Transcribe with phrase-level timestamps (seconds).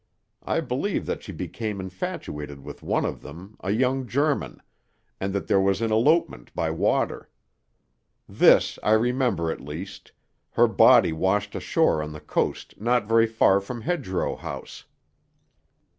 [0.41, 4.59] I believe that she became infatuated with one of them, a young German,
[5.19, 7.29] and that there was an elopement by water.
[8.27, 10.11] This I remember, at least:
[10.53, 14.85] her body washed ashore on the coast not very far from Hedgerow House."